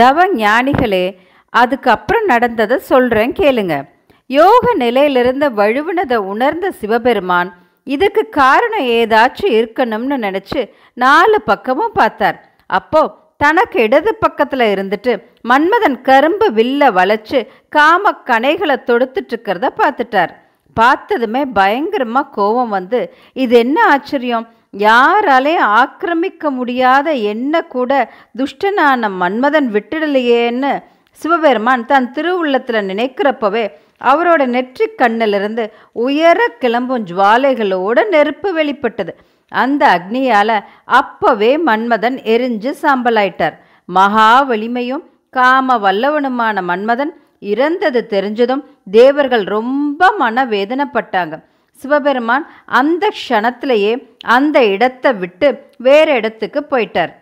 [0.00, 1.04] தவ ஞானிகளே
[1.52, 3.74] அதுக்கப்புறம் நடந்ததை சொல்கிறேன் கேளுங்க.
[4.30, 7.50] யோக நிலையிலிருந்து வழுவினதை உணர்ந்த சிவபெருமான்
[7.86, 10.60] இதுக்கு காரணம் ஏதாச்சும் இருக்கணும்னு நினச்சி
[11.02, 12.38] நாலு பக்கமும் பார்த்தார்.
[12.78, 13.02] அப்போ
[13.42, 15.12] தனக்கு இடது பக்கத்தில் இருந்துட்டு
[15.50, 17.38] மன்மதன் கரும்பு வில்ல வளைச்சு
[17.76, 20.32] காம கனைகளை தொடுத்துட்டு இருக்கிறத பார்த்துட்டார்.
[20.76, 23.00] பார்த்ததுமே பயங்கரமாக கோபம் வந்து
[23.44, 24.46] இது என்ன ஆச்சரியம்?
[24.78, 27.92] யாராலையும் ஆக்கிரமிக்க முடியாத என்ன கூட
[28.38, 30.72] துஷ்டனான மன்மதன் விட்டுடலையேன்னு
[31.20, 33.64] சிவபெருமான் தன் திருவுள்ளத்தில் நினைக்கிறப்பவே
[34.00, 39.12] அவரோட நெற்றி கண்ணிலிருந்து உயர கிளம்பும் ஜுவாலைகளோட நெருப்பு வெளிப்பட்டது.
[39.52, 43.56] அந்த அக்னியால் அப்பவே மன்மதன் எரிஞ்சு சாம்பலாயிட்டார்.
[43.88, 51.34] மகா வலிமையும் காம வல்லவனுமான மன்மதன் இறந்தது தெரிஞ்சதும் தேவர்கள் ரொம்ப மனவேதனைப்பட்டாங்க.
[51.80, 52.44] சிவபெருமான்
[52.80, 53.92] அந்த க்ஷணத்திலேயே
[54.36, 55.48] அந்த இடத்தை விட்டு
[55.86, 57.12] வேற இடத்துக்கு போயிட்டார்.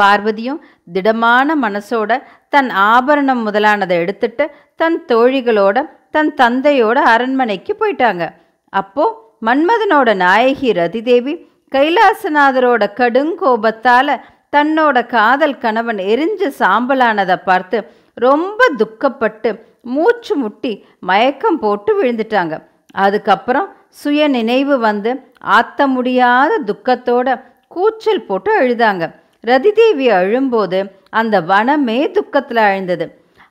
[0.00, 0.60] பார்வதியும்
[0.94, 2.10] திடமான மனசோட
[2.54, 4.44] தன் ஆபரணம் முதலானதை எடுத்துட்டு
[4.80, 5.78] தன் தோழிகளோட
[6.16, 8.24] தன் தந்தையோட அரண்மனைக்கு போயிட்டாங்க.
[8.72, 9.04] அப்போ
[9.46, 11.34] மன்மதனோட நாயகி ரதிதேவி
[11.74, 14.16] கைலாசநாதரோட கடுங்கோபத்தால
[14.56, 17.78] தன்னோட காதல் கணவன் எரிஞ்சு சாம்பலானதை பார்த்து
[18.26, 19.50] ரொம்ப துக்கப்பட்டு
[19.94, 20.72] மூச்சு முட்டி
[21.08, 22.54] மயக்கம் போட்டு விழுந்துட்டாங்க.
[22.94, 23.68] அதுக்கப்புறம்
[24.00, 25.10] சுய நினைவு வந்து
[25.58, 27.28] ஆத்த முடியாத துக்கத்தோட
[27.68, 29.04] கூச்சல் போட்டு அழுதாங்க.
[29.44, 30.78] ரதிதேவி அழும்போது
[31.20, 33.06] அந்த வனமே துக்கத்தில் அழுந்தது.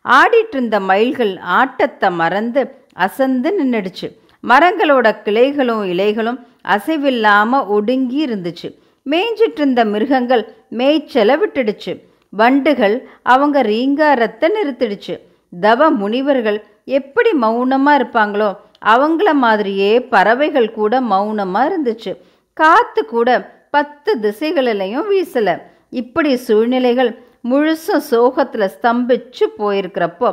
[0.05, 2.61] ஆடிட்டு இருந்த மயில்கள் ஆட்டத்தை மறந்து
[3.05, 4.07] அசந்து நின்றுடுச்சு
[4.43, 6.39] மரங்களோட கிளைகளும் இலைகளும்
[6.75, 8.67] அசைவில்லாமல் ஒடுங்கி இருந்துச்சு.
[9.05, 10.43] மேய்ஞ்சிட்டு இருந்த மிருகங்கள்
[10.77, 11.93] மேய்ச்சலை விட்டுடுச்சு.
[12.33, 12.95] வண்டுகள்
[13.33, 15.15] அவங்க ரீங்காரத்தை நிறுத்திடுச்சு.
[15.53, 16.59] தவ முனிவர்கள்
[16.99, 18.49] எப்படி மௌனமாக இருப்பாங்களோ
[18.81, 22.13] அவங்கள மாதிரியே பறவைகள் கூட மௌனமாக இருந்துச்சு.
[22.57, 23.29] காற்று கூட
[23.75, 25.55] பத்து திசைகளிலையும் வீசலை.
[26.01, 27.11] இப்படி சூழ்நிலைகள்
[27.49, 30.29] முழுசும் சோகத்தில் ஸ்தம்பிச்சு போயிருக்கிறப்போ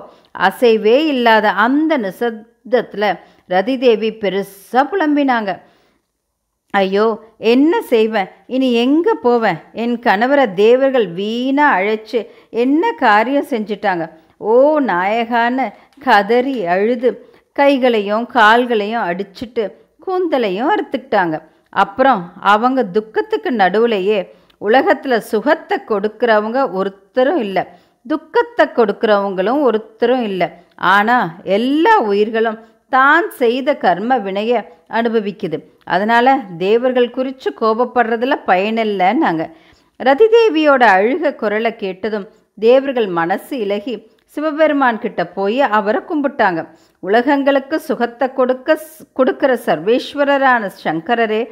[0.47, 3.09] அசைவே இல்லாத அந்த நிசப்தத்தில்
[3.53, 5.53] ரதிதேவி பெருசாக புலம்பினாங்க.
[6.75, 7.07] ஐயோ
[7.53, 8.31] என்ன செய்வேன்?
[8.47, 9.59] இனி எங்கே போவேன்?
[9.83, 12.21] என் கணவரை தேவர்கள் வீணாக அழைச்சி
[12.65, 14.07] என்ன காரியம் செஞ்சிட்டாங்க?
[14.39, 15.67] ஓ நாயகான்னு
[16.07, 17.11] கதறி அழுது
[17.57, 19.65] கைகளையும் கால்களையும் அடிச்சுட்டு
[20.07, 21.37] கூந்தலையும் அறுத்துக்கிட்டாங்க.
[21.83, 22.21] அப்புறம்
[22.53, 24.19] அவங்க துக்கத்துக்கு நடுவுலையே
[24.67, 27.63] உலகத்தில் சுகத்தை கொடுக்குறவங்க ஒருத்தரும் இல்லை.
[28.07, 30.49] துக்கத்தை கொடுக்குறவங்களும் ஒருத்தரும் இல்லை.
[30.95, 32.59] ஆனால் எல்லா உயிர்களும்
[32.97, 34.59] தான் செய்த கர்ம வினையை
[34.99, 35.59] அனுபவிக்குது.
[35.95, 36.33] அதனால்
[36.65, 39.45] தேவர்கள் குறித்து கோபப்படுறதுல பயனில்லைன்னாங்க
[40.01, 42.27] ரதிதேவியோட அழுக குரலை கேட்டதும்
[42.59, 43.95] தேவர்கள் மனசு இலகி
[44.35, 46.61] சிவபெருமான் கிட்ட போய் அவரை கும்பிட்டாங்க.
[47.03, 48.79] உலகங்களுக்கு சுகத்தை கொடுக்க
[49.19, 51.43] கொடுக்கிற சர்வேஸ்வரரான சங்கரரே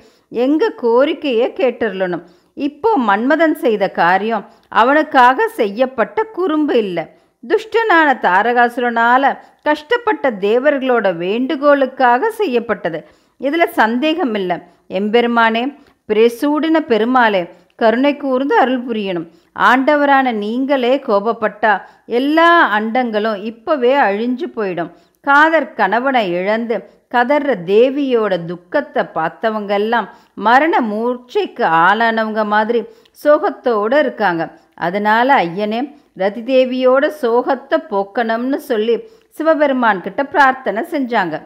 [0.44, 2.24] எங்கள் கோரிக்கையை கேட்டுருளணும்
[2.66, 4.46] இப்போ மன்மதன் செய்த காரியம்
[4.82, 7.04] அவனுக்காக செய்யப்பட்ட குறும்பு இல்லை.
[7.44, 9.28] துஷ்டனான தாரகாசுரனால்
[9.68, 12.98] கஷ்டப்பட்ட தேவர்களோட வேண்டுகோளுக்காக செய்யப்பட்டது.
[13.40, 14.58] இதில் சந்தேகம் இல்லை.
[15.00, 15.62] எம்பெருமானே
[16.08, 17.42] பிரசூடின பெருமாளே
[17.80, 19.28] கருணை கூர்ந்து அருள் புரியணும்.
[19.68, 21.72] ஆண்டவரான நீங்களே கோபப்பட்டா
[22.18, 24.90] எல்லா அண்டங்களும் இப்போவே அழிஞ்சு போயிடும்.
[25.26, 26.76] காதர் கணவனை இழந்து
[27.14, 30.06] கதற தேவியோட துக்கத்தை பார்த்தவங்க எல்லாம்
[30.46, 32.80] மரண மூர்ச்சைக்கு ஆளானவங்க மாதிரி
[33.24, 34.42] சோகத்தோடு இருக்காங்க.
[34.86, 35.80] அதனால ஐயனே
[36.20, 38.96] ரதி தேவியோட சோகத்தை போக்கணும்னு சொல்லி
[39.36, 41.36] சிவபெருமான் கிட்ட பிரார்த்தனை செஞ்சாங்க.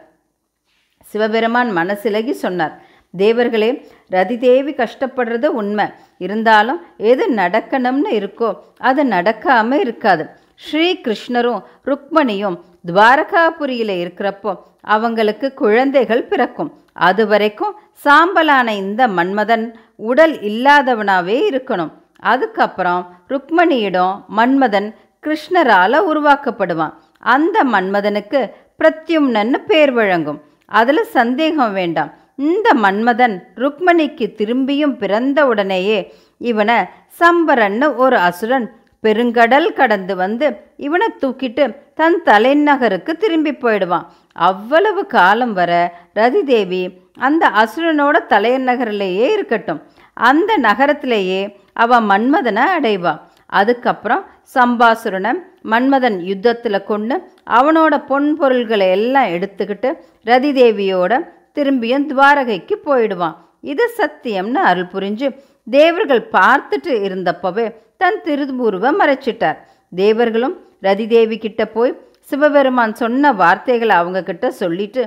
[1.11, 2.75] சிவபெருமான் மனசிலகி சொன்னார்
[3.17, 3.71] தேவர்களே
[4.09, 5.87] ரதிதேவி கஷ்டப்படுறது உண்மை.
[6.19, 10.27] இருந்தாலும் எது நடக்கணும்னு இருக்கோ அது நடக்காமல் இருக்காது.
[10.55, 12.57] ஸ்ரீ கிருஷ்ணரும் ருக்மணியும்
[12.87, 16.71] துவாரகாபுரியில் இருக்கிறப்போ அவங்களுக்கு குழந்தைகள் பிறக்கும்.
[16.93, 19.67] அது வரைக்கும் சாம்பலான இந்த மன்மதன்
[19.97, 21.93] உடல் இல்லாதவனாவே இருக்கணும்.
[22.33, 24.89] அதுக்கப்புறம் ருக்மணியிடம் மன்மதன்
[25.27, 26.95] கிருஷ்ணரால் உருவாக்கப்படுவான்.
[27.19, 28.41] அந்த மன்மதனுக்கு
[28.79, 30.41] பிரத்யும்னன்னு பேர் வழங்கும்.
[30.67, 32.13] அதில் சந்தேகம் வேண்டாம்.
[32.39, 35.99] இந்த மன்மதன் ருக்மணிக்கு திரும்பியும் பிறந்த உடனேயே
[36.41, 36.79] இவனை
[37.21, 38.67] சம்பரன்னு ஒரு அசுரன்
[39.05, 40.47] பெருங்கடல் கடந்து வந்து
[40.77, 44.07] இவனை தூக்கிட்டு தன் தலைநகருக்கு திரும்பி போயிடுவான்.
[44.49, 45.73] அவ்வளவு காலம் வர
[46.13, 46.83] ரதிதேவி
[47.19, 49.81] அந்த அசுரனோட தலைநகரிலேயே இருக்கட்டும்.
[50.17, 51.41] அந்த நகரத்திலேயே
[51.73, 54.23] அவன் மன்மதனை அடைவான் அதுக்கப்புறம்
[54.55, 55.33] சம்பாசுரனை
[55.63, 57.15] மன்மதன் யுத்தத்தில் கொண்டு
[57.51, 59.91] அவனோட பொன் பொருள்களை எல்லாம் எடுத்துக்கிட்டு
[60.25, 61.13] ரதிதேவியோட
[61.57, 63.37] திரும்பியும் துவாரகைக்கு போயிடுவான்.
[63.73, 65.29] இது சத்தியம்னு அருள் புரிஞ்சு
[65.77, 67.67] தேவர்கள் பார்த்துட்டு இருந்தப்பவே
[68.03, 69.59] தன் திருவுருவை மறைச்சிட்டார்.
[70.03, 70.57] தேவர்களும்
[70.87, 71.99] ரதிதேவி கிட்ட போய்
[72.31, 75.03] சிவபெருமான் சொன்ன வார்த்தைகளை அவங்க கிட்ட சொல்லிட்டு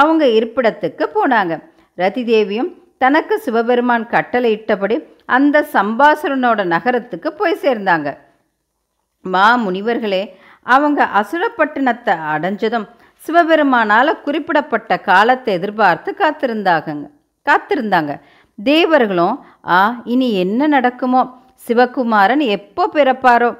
[0.00, 1.54] அவங்க இருப்பிடத்துக்கு போனாங்க.
[1.98, 2.70] ரதிதேவியும்
[3.02, 4.96] தனக்கு சிவபெருமான் கட்டளையிட்டபடி
[5.36, 8.08] அந்த சம்பாசுரனோட நகரத்துக்கு போய் சேர்ந்தாங்க.
[9.24, 10.22] மா முனிவர்களே
[10.74, 12.86] அவங்க அசுரப்பட்டினத்தை அடைஞ்சதும்
[13.24, 17.04] சிவபெருமானால் குறிப்பிடப்பட்ட காலத்தை எதிர்பார்த்து காத்திருந்தாகங்க.
[17.46, 18.12] காத்திருந்தாங்க.
[18.58, 19.36] தேவர்களும்
[19.68, 21.22] ஆ இனி என்ன நடக்குமோ?
[21.66, 23.50] சிவகுமாரன் எப்போ பிறப்பாரோ?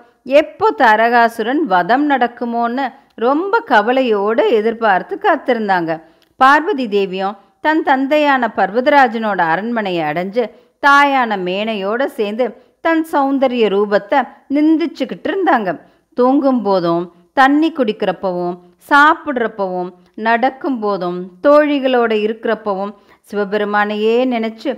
[0.40, 2.84] எப்போ தரகாசுரன் வதம் நடக்குமோன்னு
[3.14, 6.02] ரொம்ப கவலையோடு எதிர்பார்த்து காத்திருந்தாங்க.
[6.40, 10.44] பார்வதி தேவியும் தன் தந்தையான பர்வதராஜனோட அரண்மனையை அடைஞ்சு
[10.86, 12.46] தாயான மேனையோடு சேர்ந்து
[12.80, 14.18] தன் சௌந்தரிய ரூபத்தை
[14.54, 15.70] நிந்திச்சுக்கிட்டு இருந்தாங்க.
[16.14, 18.56] தூங்கும் போதும் தண்ணி குடிக்கிறப்பவும்
[18.88, 22.92] சாப்பிட்றப்பவும் நடக்கும் போதும் தோழிகளோடு இருக்கிறப்பவும்
[23.30, 24.70] சிவபெருமானையே நினச்சி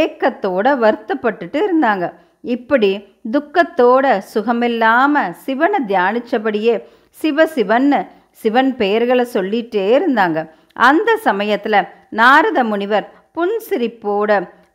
[0.00, 2.12] ஏக்கத்தோட வருத்தப்பட்டுட்டு இருந்தாங்க.
[2.54, 2.90] இப்படி
[3.32, 6.74] துக்கத்தோட சுகமில்லாமல் சிவனை தியானித்தபடியே
[7.20, 8.00] சிவ சிவன்னு
[8.42, 10.38] சிவன் பெயர்களை சொல்லிகிட்டே இருந்தாங்க.
[10.72, 11.88] அந்த சமயத்தில்
[12.20, 13.06] நாரத முனிவர்
[13.36, 14.30] புன்சிரிப்போட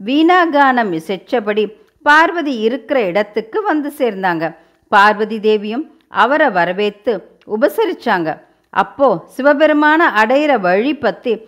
[0.05, 1.63] வீணாகானம் இசைச்சபடி
[2.01, 4.55] பார்வதி இருக்கிற இடத்துக்கு வந்து சேர்ந்தாங்க.
[4.87, 7.13] பார்வதி தேவியும் அவரை வரவேற்று
[7.55, 8.29] உபசரிச்சாங்க.
[8.69, 11.39] அப்போ சிவபெருமான அடையிற வழி பற்றி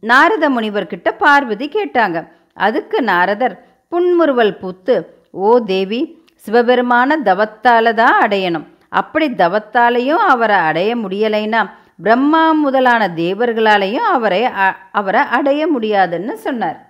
[0.00, 2.28] நாரத முனிவர்கிட்ட பார்வதி கேட்டாங்க.
[2.54, 8.64] அதுக்கு நாரதர் புன்முறுவல் பூத்து ஓ தேவி சிவபெருமான தவத்தால தான் அடையணும்.
[8.88, 11.70] அப்படி தவத்தாலையும் அவரை அடைய முடியலைன்னா
[12.02, 16.85] பிரம்மா முதலான தேவர்களாலையும் அவரை அ- அவரை அடைய முடியாதுன்னு சொன்னார்.